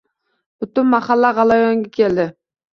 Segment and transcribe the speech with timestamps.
[0.65, 2.29] Butun mahalla g`alayonga keldi